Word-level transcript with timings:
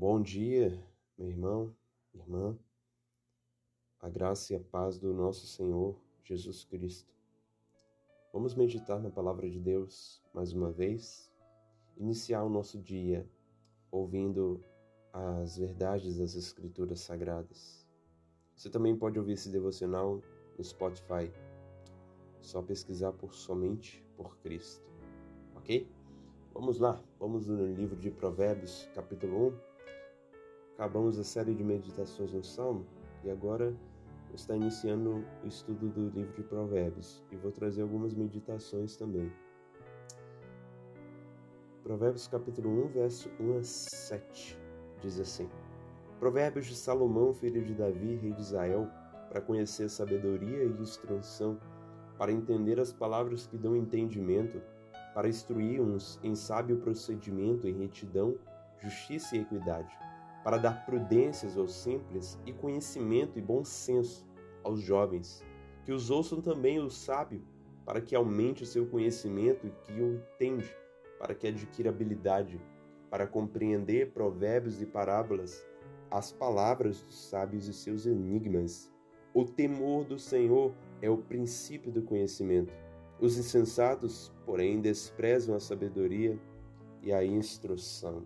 Bom 0.00 0.22
dia, 0.22 0.80
meu 1.18 1.28
irmão, 1.28 1.74
irmã. 2.14 2.56
A 3.98 4.08
graça 4.08 4.52
e 4.52 4.56
a 4.56 4.60
paz 4.60 4.96
do 4.96 5.12
nosso 5.12 5.44
Senhor 5.48 6.00
Jesus 6.22 6.62
Cristo. 6.62 7.12
Vamos 8.32 8.54
meditar 8.54 9.00
na 9.00 9.10
palavra 9.10 9.50
de 9.50 9.58
Deus 9.58 10.22
mais 10.32 10.52
uma 10.52 10.70
vez, 10.70 11.28
iniciar 11.96 12.44
o 12.44 12.48
nosso 12.48 12.78
dia 12.78 13.28
ouvindo 13.90 14.62
as 15.12 15.58
verdades 15.58 16.18
das 16.18 16.36
Escrituras 16.36 17.00
Sagradas. 17.00 17.84
Você 18.54 18.70
também 18.70 18.96
pode 18.96 19.18
ouvir 19.18 19.32
esse 19.32 19.50
devocional 19.50 20.22
no 20.56 20.62
Spotify. 20.62 21.28
Só 22.40 22.62
pesquisar 22.62 23.14
por 23.14 23.34
somente 23.34 24.06
por 24.16 24.38
Cristo. 24.38 24.88
Ok? 25.56 25.90
Vamos 26.54 26.78
lá, 26.78 27.02
vamos 27.18 27.48
no 27.48 27.66
livro 27.74 27.96
de 27.96 28.12
Provérbios, 28.12 28.88
capítulo 28.94 29.48
1. 29.48 29.77
Acabamos 30.78 31.18
a 31.18 31.24
série 31.24 31.56
de 31.56 31.64
meditações 31.64 32.32
no 32.32 32.44
Salmo 32.44 32.86
e 33.24 33.30
agora 33.32 33.74
está 34.32 34.54
iniciando 34.54 35.24
o 35.42 35.48
estudo 35.48 35.88
do 35.88 36.08
livro 36.10 36.32
de 36.34 36.44
Provérbios 36.44 37.20
e 37.32 37.36
vou 37.36 37.50
trazer 37.50 37.82
algumas 37.82 38.14
meditações 38.14 38.94
também. 38.94 39.28
Provérbios 41.82 42.28
capítulo 42.28 42.84
1, 42.84 42.88
verso 42.90 43.28
1 43.40 43.58
a 43.58 43.62
7 43.64 44.56
diz 45.02 45.18
assim: 45.18 45.50
Provérbios 46.20 46.66
de 46.66 46.76
Salomão, 46.76 47.34
filho 47.34 47.64
de 47.64 47.74
Davi, 47.74 48.14
rei 48.14 48.30
de 48.32 48.40
Israel, 48.40 48.88
para 49.28 49.40
conhecer 49.40 49.90
sabedoria 49.90 50.62
e 50.62 50.80
instrução, 50.80 51.58
para 52.16 52.30
entender 52.30 52.78
as 52.78 52.92
palavras 52.92 53.48
que 53.48 53.58
dão 53.58 53.74
entendimento, 53.74 54.62
para 55.12 55.28
instruir 55.28 55.80
uns 55.80 56.20
em 56.22 56.36
sábio 56.36 56.76
procedimento, 56.76 57.66
em 57.66 57.76
retidão, 57.76 58.36
justiça 58.80 59.36
e 59.36 59.40
equidade, 59.40 59.92
para 60.48 60.56
dar 60.56 60.86
prudências 60.86 61.58
aos 61.58 61.74
simples 61.74 62.40
e 62.46 62.54
conhecimento 62.54 63.38
e 63.38 63.42
bom 63.42 63.62
senso 63.62 64.26
aos 64.64 64.80
jovens, 64.80 65.44
que 65.84 65.92
os 65.92 66.10
ouçam 66.10 66.40
também 66.40 66.78
o 66.78 66.88
sábio, 66.88 67.42
para 67.84 68.00
que 68.00 68.16
aumente 68.16 68.62
o 68.62 68.66
seu 68.66 68.86
conhecimento 68.86 69.66
e 69.66 69.70
que 69.70 70.00
o 70.00 70.14
entende, 70.14 70.74
para 71.18 71.34
que 71.34 71.48
adquira 71.48 71.90
habilidade, 71.90 72.58
para 73.10 73.26
compreender 73.26 74.12
provérbios 74.12 74.80
e 74.80 74.86
parábolas, 74.86 75.68
as 76.10 76.32
palavras 76.32 77.02
dos 77.02 77.28
sábios 77.28 77.68
e 77.68 77.74
seus 77.74 78.06
enigmas. 78.06 78.90
O 79.34 79.44
temor 79.44 80.06
do 80.06 80.18
Senhor 80.18 80.72
é 81.02 81.10
o 81.10 81.18
princípio 81.18 81.92
do 81.92 82.00
conhecimento. 82.00 82.72
Os 83.20 83.36
insensatos, 83.36 84.32
porém, 84.46 84.80
desprezam 84.80 85.54
a 85.54 85.60
sabedoria 85.60 86.40
e 87.02 87.12
a 87.12 87.22
instrução. 87.22 88.24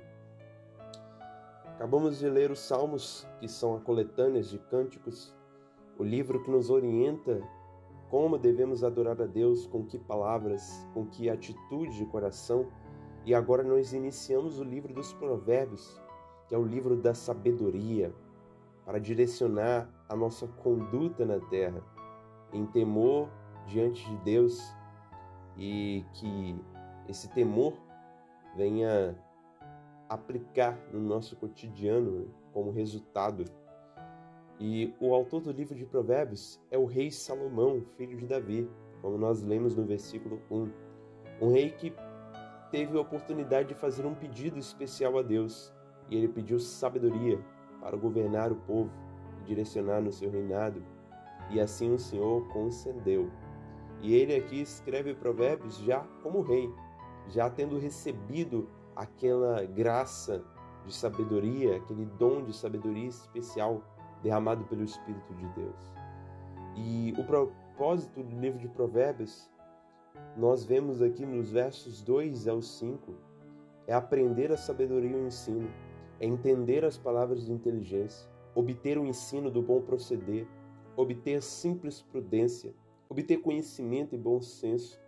Acabamos 1.75 2.19
de 2.19 2.29
ler 2.29 2.51
os 2.51 2.61
Salmos, 2.61 3.27
que 3.41 3.49
são 3.49 3.77
a 3.77 3.81
coletâneas 3.81 4.49
de 4.49 4.59
cânticos, 4.59 5.35
o 5.99 6.05
livro 6.05 6.43
que 6.43 6.51
nos 6.51 6.71
orienta 6.71 7.43
como 8.11 8.37
devemos 8.37 8.85
adorar 8.85 9.21
a 9.23 9.27
Deus, 9.27 9.67
com 9.67 9.87
que 9.87 9.99
palavras, 9.99 10.87
com 10.93 11.07
que 11.07 11.31
atitude 11.31 11.97
de 11.97 12.05
coração. 12.05 12.67
E 13.25 13.35
agora 13.35 13.63
nós 13.63 13.95
iniciamos 13.95 14.59
o 14.59 14.65
livro 14.65 14.93
dos 14.93 15.15
Provérbios, 15.15 15.99
que 16.47 16.55
é 16.55 16.59
o 16.59 16.65
livro 16.65 16.95
da 16.95 17.15
sabedoria, 17.15 18.15
para 18.85 18.99
direcionar 18.99 19.89
a 20.09 20.15
nossa 20.15 20.47
conduta 20.47 21.25
na 21.25 21.41
terra, 21.41 21.83
em 22.53 22.67
temor 22.67 23.31
diante 23.67 24.07
de 24.07 24.17
Deus 24.19 24.63
e 25.57 26.05
que 26.13 26.61
esse 27.09 27.31
temor 27.31 27.73
venha 28.55 29.17
aplicar 30.15 30.79
no 30.93 31.01
nosso 31.01 31.37
cotidiano 31.37 32.29
como 32.53 32.71
resultado. 32.71 33.45
E 34.61 34.95
o 35.01 35.15
autor 35.15 35.41
do 35.41 35.51
livro 35.51 35.75
de 35.75 35.85
Provérbios 35.85 36.61
é 36.71 36.79
o 36.79 36.85
rei 36.85 37.11
Salomão, 37.11 37.83
filho 37.97 38.17
de 38.17 38.27
Davi, 38.27 38.69
como 39.01 39.19
nós 39.19 39.43
lemos 39.43 39.75
no 39.75 39.85
versículo 39.85 40.41
1. 40.51 40.71
Um 41.41 41.53
rei 41.53 41.71
que 41.71 41.93
teve 42.71 42.97
a 42.97 43.01
oportunidade 43.01 43.69
de 43.69 43.75
fazer 43.75 44.07
um 44.07 44.15
pedido 44.15 44.59
especial 44.59 45.19
a 45.19 45.23
Deus, 45.23 45.73
e 46.09 46.17
ele 46.17 46.29
pediu 46.29 46.61
sabedoria 46.61 47.39
para 47.81 47.97
governar 47.97 48.53
o 48.53 48.57
povo 48.57 48.91
e 49.41 49.45
direcionar 49.45 50.01
no 50.01 50.13
seu 50.13 50.31
reinado, 50.31 50.85
e 51.51 51.61
assim 51.61 51.93
o 51.93 51.99
Senhor 51.99 52.47
concedeu. 52.49 53.31
E 54.01 54.15
ele 54.15 54.35
aqui 54.35 54.61
escreve 54.61 55.15
Provérbios 55.15 55.79
já 55.79 56.01
como 56.23 56.41
rei, 56.41 56.73
já 57.29 57.51
tendo 57.51 57.79
recebido 57.79 58.69
aquela 58.95 59.65
graça 59.65 60.43
de 60.87 60.95
sabedoria, 60.95 61.77
aquele 61.77 62.05
dom 62.05 62.45
de 62.45 62.55
sabedoria 62.55 63.09
especial 63.09 63.83
derramado 64.23 64.65
pelo 64.65 64.85
Espírito 64.85 65.35
de 65.35 65.47
Deus. 65.49 65.93
E 66.77 67.15
o 67.19 67.25
propósito 67.25 68.23
do 68.23 68.39
livro 68.39 68.59
de 68.59 68.69
Provérbios, 68.69 69.51
nós 70.37 70.65
vemos 70.65 71.03
aqui 71.03 71.27
nos 71.27 71.51
versos 71.51 72.03
2 72.03 72.49
ao 72.49 72.63
5, 72.63 73.15
é 73.87 73.95
aprender 73.95 74.53
a 74.53 74.57
sabedoria 74.57 75.11
e 75.11 75.15
o 75.15 75.27
ensino, 75.27 75.69
é 76.21 76.27
entender 76.27 76.85
as 76.85 76.97
palavras 76.97 77.45
de 77.45 77.53
inteligência, 77.53 78.29
obter 78.55 78.99
o 78.99 79.07
ensino 79.07 79.51
do 79.51 79.63
bom 79.63 79.81
proceder, 79.81 80.47
obter 80.97 81.43
simples 81.43 82.01
prudência, 82.03 82.75
obter 83.09 83.39
conhecimento 83.39 84.15
e 84.15 84.19
bom 84.19 84.41
senso, 84.41 85.01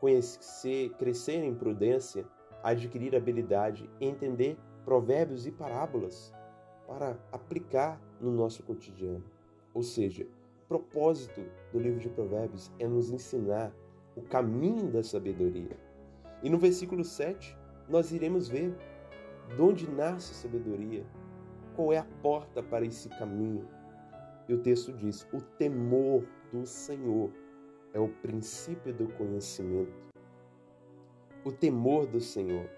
conhecer, 0.00 0.90
crescer 0.96 1.44
em 1.44 1.54
prudência, 1.54 2.26
adquirir 2.62 3.14
habilidade, 3.16 3.88
entender 4.00 4.56
provérbios 4.84 5.46
e 5.46 5.50
parábolas 5.50 6.34
para 6.86 7.16
aplicar 7.30 8.00
no 8.20 8.32
nosso 8.32 8.62
cotidiano. 8.62 9.24
Ou 9.72 9.82
seja, 9.82 10.24
o 10.24 10.68
propósito 10.68 11.40
do 11.72 11.78
livro 11.78 12.00
de 12.00 12.08
Provérbios 12.08 12.70
é 12.78 12.86
nos 12.86 13.10
ensinar 13.10 13.72
o 14.16 14.22
caminho 14.22 14.90
da 14.90 15.02
sabedoria. 15.02 15.76
E 16.42 16.50
no 16.50 16.58
versículo 16.58 17.04
7, 17.04 17.56
nós 17.88 18.10
iremos 18.12 18.48
ver 18.48 18.74
de 19.54 19.62
onde 19.62 19.90
nasce 19.90 20.32
a 20.32 20.34
sabedoria, 20.34 21.04
qual 21.74 21.92
é 21.92 21.98
a 21.98 22.06
porta 22.22 22.62
para 22.62 22.84
esse 22.84 23.08
caminho. 23.10 23.68
E 24.48 24.54
o 24.54 24.58
texto 24.58 24.92
diz: 24.92 25.26
o 25.32 25.40
temor 25.40 26.24
do 26.52 26.66
Senhor 26.66 27.30
é 27.92 28.00
o 28.00 28.08
princípio 28.08 28.92
do 28.92 29.08
conhecimento. 29.14 30.09
O 31.42 31.50
temor 31.50 32.06
do 32.06 32.20
Senhor 32.20 32.68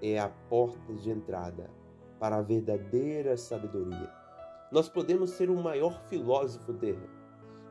é 0.00 0.18
a 0.18 0.28
porta 0.28 0.94
de 0.94 1.10
entrada 1.10 1.68
para 2.20 2.36
a 2.36 2.42
verdadeira 2.42 3.36
sabedoria. 3.36 4.08
Nós 4.70 4.88
podemos 4.88 5.30
ser 5.30 5.50
o 5.50 5.56
maior 5.56 6.00
filósofo 6.02 6.72
dele. 6.72 7.10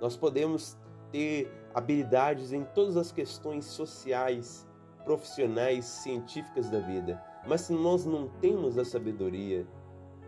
Nós 0.02 0.18
podemos 0.18 0.78
ter 1.10 1.50
habilidades 1.74 2.52
em 2.52 2.66
todas 2.66 2.98
as 2.98 3.14
questões 3.14 3.64
sociais, 3.64 4.68
profissionais, 5.06 5.86
científicas 5.86 6.70
da 6.70 6.80
vida. 6.80 7.24
Mas 7.48 7.62
se 7.62 7.74
nós 7.74 8.06
não 8.06 8.28
temos 8.42 8.78
a 8.78 8.84
sabedoria, 8.84 9.66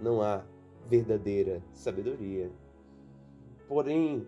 não 0.01 0.21
há 0.21 0.41
verdadeira 0.87 1.61
sabedoria. 1.73 2.49
Porém, 3.67 4.25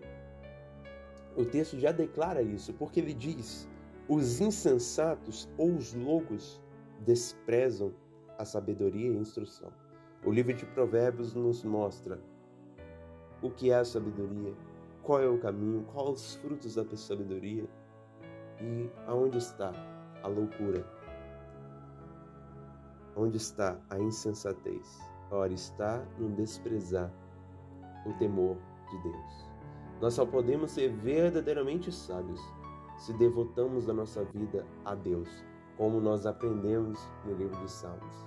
o 1.34 1.44
texto 1.44 1.78
já 1.78 1.90
declara 1.90 2.42
isso, 2.42 2.74
porque 2.74 3.00
ele 3.00 3.14
diz: 3.14 3.68
os 4.08 4.40
insensatos 4.40 5.48
ou 5.56 5.74
os 5.74 5.94
loucos 5.94 6.60
desprezam 7.00 7.92
a 8.38 8.44
sabedoria 8.44 9.12
e 9.12 9.16
a 9.16 9.20
instrução. 9.20 9.72
O 10.24 10.30
livro 10.30 10.52
de 10.52 10.66
Provérbios 10.66 11.34
nos 11.34 11.64
mostra 11.64 12.20
o 13.42 13.50
que 13.50 13.70
é 13.70 13.76
a 13.76 13.84
sabedoria, 13.84 14.54
qual 15.02 15.20
é 15.20 15.28
o 15.28 15.38
caminho, 15.38 15.84
quais 15.92 16.10
os 16.10 16.34
frutos 16.36 16.74
da 16.74 16.96
sabedoria 16.96 17.68
e 18.60 18.90
aonde 19.06 19.38
está 19.38 19.72
a 20.22 20.28
loucura. 20.28 20.84
Onde 23.16 23.36
está 23.36 23.78
a 23.90 23.98
insensatez? 23.98 24.98
Ora, 25.30 25.52
está 25.52 26.04
no 26.18 26.30
desprezar 26.30 27.12
o 28.06 28.12
temor 28.14 28.56
de 28.90 29.02
Deus. 29.02 29.50
Nós 30.00 30.14
só 30.14 30.26
podemos 30.26 30.72
ser 30.72 30.92
verdadeiramente 30.92 31.92
sábios 31.92 32.40
se 32.96 33.12
devotamos 33.12 33.88
a 33.88 33.92
nossa 33.92 34.24
vida 34.24 34.66
a 34.84 34.94
Deus, 34.94 35.28
como 35.76 36.00
nós 36.00 36.26
aprendemos 36.26 36.98
no 37.24 37.34
livro 37.34 37.56
dos 37.60 37.72
Salmos. 37.72 38.26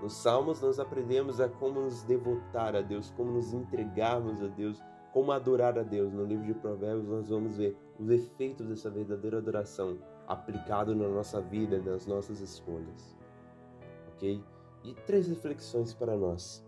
Nos 0.00 0.14
Salmos 0.14 0.60
nós 0.60 0.78
aprendemos 0.78 1.40
a 1.40 1.48
como 1.48 1.80
nos 1.80 2.02
devotar 2.04 2.74
a 2.74 2.80
Deus, 2.80 3.10
como 3.10 3.32
nos 3.32 3.52
entregarmos 3.52 4.42
a 4.42 4.46
Deus, 4.46 4.82
como 5.12 5.32
adorar 5.32 5.78
a 5.78 5.82
Deus. 5.82 6.12
No 6.12 6.24
livro 6.24 6.46
de 6.46 6.54
Provérbios 6.54 7.06
nós 7.06 7.28
vamos 7.28 7.56
ver 7.56 7.76
os 7.98 8.08
efeitos 8.08 8.68
dessa 8.68 8.88
verdadeira 8.88 9.38
adoração 9.38 9.98
aplicado 10.26 10.94
na 10.94 11.08
nossa 11.08 11.40
vida, 11.40 11.78
nas 11.80 12.06
nossas 12.06 12.40
escolhas. 12.40 13.16
OK? 14.14 14.42
E 14.84 14.94
três 15.06 15.28
reflexões 15.28 15.92
para 15.92 16.16
nós. 16.16 16.64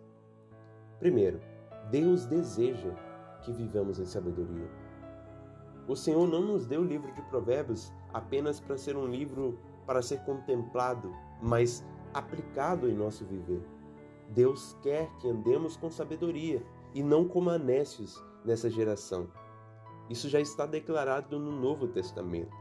Primeiro, 0.98 1.40
Deus 1.90 2.26
deseja 2.26 2.92
que 3.42 3.52
vivamos 3.52 3.98
em 3.98 4.04
sabedoria. 4.04 4.81
O 5.92 5.96
Senhor 5.96 6.26
não 6.26 6.40
nos 6.40 6.66
deu 6.66 6.80
o 6.80 6.84
livro 6.84 7.12
de 7.12 7.20
Provérbios 7.20 7.92
apenas 8.14 8.58
para 8.58 8.78
ser 8.78 8.96
um 8.96 9.06
livro 9.06 9.58
para 9.84 10.00
ser 10.00 10.24
contemplado, 10.24 11.14
mas 11.42 11.84
aplicado 12.14 12.88
em 12.88 12.94
nosso 12.94 13.26
viver. 13.26 13.60
Deus 14.30 14.74
quer 14.82 15.10
que 15.18 15.28
andemos 15.28 15.76
com 15.76 15.90
sabedoria 15.90 16.64
e 16.94 17.02
não 17.02 17.28
como 17.28 17.50
anécios 17.50 18.24
nessa 18.42 18.70
geração. 18.70 19.28
Isso 20.08 20.30
já 20.30 20.40
está 20.40 20.64
declarado 20.64 21.38
no 21.38 21.52
Novo 21.52 21.86
Testamento. 21.86 22.56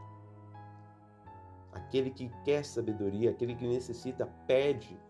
Aquele 1.72 2.10
que 2.10 2.30
quer 2.44 2.66
sabedoria, 2.66 3.30
aquele 3.30 3.54
que 3.54 3.66
necessita, 3.66 4.26
pede 4.46 5.00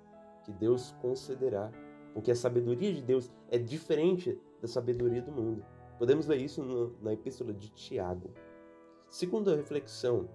que 0.45 0.53
Deus 0.53 0.95
concederá, 1.03 1.73
porque 2.15 2.31
a 2.31 2.37
sabedoria 2.37 2.95
de 2.95 3.03
Deus 3.03 3.33
é 3.51 3.59
diferente 3.59 4.41
da 4.61 4.69
sabedoria 4.69 5.23
do 5.23 5.33
mundo. 5.33 5.72
Podemos 6.03 6.27
ler 6.27 6.41
isso 6.41 6.65
no, 6.65 7.01
na 7.01 7.13
Epístola 7.13 7.55
de 7.55 7.69
Tiago. 7.69 8.35
Segunda 9.09 9.55
reflexão, 9.55 10.29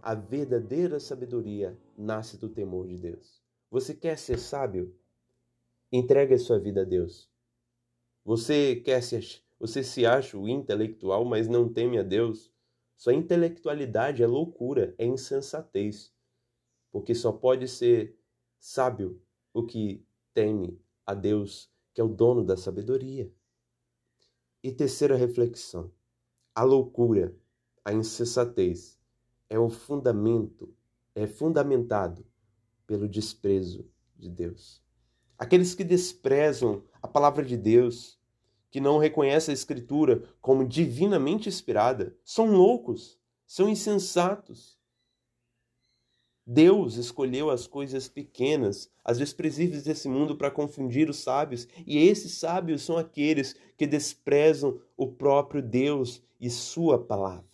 a 0.00 0.14
verdadeira 0.14 1.00
sabedoria 1.00 1.76
nasce 1.96 2.38
do 2.38 2.48
temor 2.48 2.86
de 2.86 2.96
Deus. 2.96 3.42
Você 3.68 3.96
quer 3.96 4.16
ser 4.16 4.38
sábio? 4.38 4.94
Entregue 5.90 6.34
a 6.34 6.38
sua 6.38 6.60
vida 6.60 6.82
a 6.82 6.84
Deus. 6.84 7.28
Você 8.24 8.76
quer 8.76 9.02
ser, 9.02 9.42
você 9.58 9.82
se 9.82 10.06
acha 10.06 10.38
o 10.38 10.48
intelectual, 10.48 11.24
mas 11.24 11.48
não 11.48 11.68
teme 11.68 11.98
a 11.98 12.04
Deus? 12.04 12.52
Sua 12.96 13.12
intelectualidade 13.12 14.22
é 14.22 14.26
loucura, 14.28 14.94
é 14.96 15.04
insensatez, 15.04 16.14
porque 16.92 17.12
só 17.12 17.32
pode 17.32 17.66
ser 17.66 18.16
sábio 18.56 19.20
o 19.52 19.66
que 19.66 20.06
teme 20.32 20.80
a 21.04 21.12
Deus, 21.12 21.68
que 21.92 22.00
é 22.00 22.04
o 22.04 22.08
dono 22.08 22.44
da 22.44 22.56
sabedoria. 22.56 23.28
E 24.62 24.72
terceira 24.72 25.16
reflexão: 25.16 25.90
a 26.54 26.62
loucura, 26.64 27.34
a 27.84 27.92
insensatez 27.92 28.98
é 29.48 29.58
o 29.58 29.70
fundamento, 29.70 30.74
é 31.14 31.26
fundamentado 31.26 32.26
pelo 32.86 33.08
desprezo 33.08 33.86
de 34.16 34.28
Deus. 34.28 34.82
Aqueles 35.38 35.74
que 35.74 35.84
desprezam 35.84 36.82
a 37.00 37.06
palavra 37.06 37.44
de 37.44 37.56
Deus, 37.56 38.18
que 38.70 38.80
não 38.80 38.98
reconhecem 38.98 39.52
a 39.52 39.54
Escritura 39.54 40.24
como 40.40 40.66
divinamente 40.66 41.48
inspirada, 41.48 42.16
são 42.24 42.50
loucos, 42.50 43.18
são 43.46 43.68
insensatos. 43.68 44.77
Deus 46.50 46.96
escolheu 46.96 47.50
as 47.50 47.66
coisas 47.66 48.08
pequenas, 48.08 48.90
as 49.04 49.18
desprezíveis 49.18 49.84
desse 49.84 50.08
mundo 50.08 50.34
para 50.34 50.50
confundir 50.50 51.10
os 51.10 51.18
sábios, 51.18 51.68
e 51.86 51.98
esses 51.98 52.38
sábios 52.38 52.80
são 52.80 52.96
aqueles 52.96 53.54
que 53.76 53.86
desprezam 53.86 54.80
o 54.96 55.06
próprio 55.06 55.60
Deus 55.60 56.22
e 56.40 56.48
sua 56.48 56.98
palavra. 56.98 57.44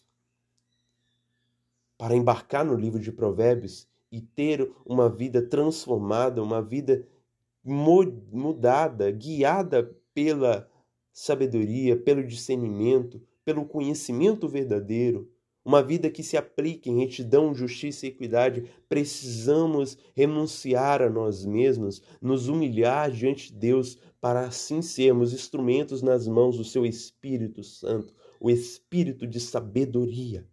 Para 1.98 2.14
embarcar 2.14 2.64
no 2.64 2.76
livro 2.76 3.00
de 3.00 3.10
Provérbios 3.10 3.88
e 4.12 4.20
ter 4.20 4.70
uma 4.86 5.08
vida 5.08 5.42
transformada, 5.42 6.40
uma 6.40 6.62
vida 6.62 7.04
mudada, 7.64 9.10
guiada 9.10 9.92
pela 10.14 10.70
sabedoria, 11.12 11.96
pelo 11.96 12.24
discernimento, 12.24 13.20
pelo 13.44 13.64
conhecimento 13.64 14.46
verdadeiro, 14.46 15.33
uma 15.64 15.82
vida 15.82 16.10
que 16.10 16.22
se 16.22 16.36
aplique 16.36 16.90
em 16.90 16.98
retidão, 16.98 17.54
justiça 17.54 18.04
e 18.04 18.10
equidade, 18.10 18.70
precisamos 18.88 19.96
renunciar 20.14 21.00
a 21.00 21.08
nós 21.08 21.44
mesmos, 21.44 22.02
nos 22.20 22.48
humilhar 22.48 23.10
diante 23.10 23.52
de 23.52 23.58
Deus, 23.58 23.98
para 24.20 24.46
assim 24.46 24.82
sermos 24.82 25.32
instrumentos 25.32 26.02
nas 26.02 26.26
mãos 26.28 26.56
do 26.56 26.64
seu 26.64 26.84
Espírito 26.84 27.62
Santo, 27.62 28.14
o 28.38 28.50
Espírito 28.50 29.26
de 29.26 29.40
sabedoria. 29.40 30.46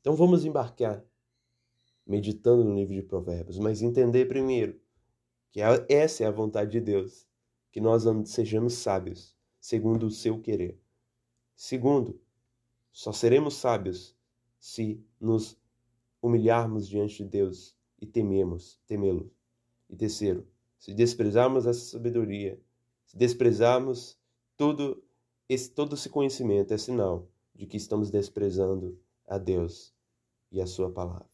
Então 0.00 0.14
vamos 0.14 0.44
embarcar 0.44 1.04
meditando 2.06 2.62
no 2.62 2.74
livro 2.74 2.94
de 2.94 3.02
Provérbios, 3.02 3.58
mas 3.58 3.80
entender 3.80 4.26
primeiro 4.26 4.78
que 5.50 5.60
essa 5.88 6.24
é 6.24 6.26
a 6.26 6.32
vontade 6.32 6.72
de 6.72 6.80
Deus, 6.80 7.26
que 7.72 7.80
nós 7.80 8.04
sejamos 8.28 8.74
sábios, 8.74 9.36
segundo 9.58 10.06
o 10.06 10.10
seu 10.10 10.40
querer. 10.40 10.78
Segundo, 11.56 12.20
só 12.94 13.12
seremos 13.12 13.54
sábios 13.54 14.16
se 14.60 15.04
nos 15.20 15.58
humilharmos 16.22 16.88
diante 16.88 17.24
de 17.24 17.28
Deus 17.28 17.76
e 18.00 18.06
tememos, 18.06 18.80
temê-lo. 18.86 19.32
E 19.90 19.96
terceiro, 19.96 20.46
se 20.78 20.94
desprezarmos 20.94 21.66
essa 21.66 21.80
sabedoria, 21.80 22.58
se 23.04 23.18
desprezarmos 23.18 24.16
todo 24.56 25.02
esse, 25.48 25.70
todo 25.70 25.96
esse 25.96 26.08
conhecimento, 26.08 26.72
é 26.72 26.78
sinal 26.78 27.28
de 27.52 27.66
que 27.66 27.76
estamos 27.76 28.12
desprezando 28.12 28.96
a 29.26 29.38
Deus 29.38 29.92
e 30.52 30.60
a 30.60 30.66
sua 30.66 30.88
palavra. 30.88 31.28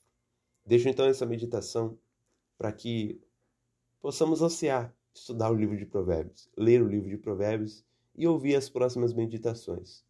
Deixo 0.65 0.89
então 0.89 1.05
essa 1.05 1.27
meditação 1.27 1.99
para 2.57 2.73
que 2.73 3.21
possamos 4.01 4.41
ansiar 4.41 4.97
estudar 5.13 5.51
o 5.51 5.55
livro 5.55 5.77
de 5.77 5.85
Provérbios, 5.85 6.49
ler 6.57 6.83
o 6.83 6.89
livro 6.89 7.11
de 7.11 7.19
Provérbios 7.19 7.85
e 8.15 8.27
ouvir 8.27 8.57
as 8.57 8.71
próximas 8.71 9.13
meditações. 9.13 10.03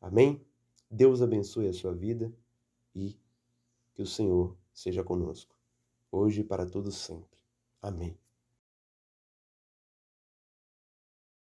Amém? 0.00 0.44
Deus 0.90 1.20
abençoe 1.20 1.68
a 1.68 1.72
sua 1.72 1.94
vida 1.94 2.32
e 2.94 3.18
que 3.94 4.02
o 4.02 4.06
Senhor 4.06 4.56
seja 4.72 5.04
conosco, 5.04 5.54
hoje 6.10 6.40
e 6.40 6.44
para 6.44 6.64
todos 6.64 6.96
sempre. 6.96 7.38
Amém. 7.82 8.16